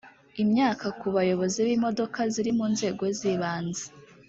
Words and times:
imyaka 0.43 0.85
ku 0.99 1.07
bayobozi 1.15 1.57
b 1.67 1.69
imodoka 1.77 2.19
ziri 2.33 2.51
mu 2.57 2.65
nzego 2.73 3.03
zibanze 3.17 3.85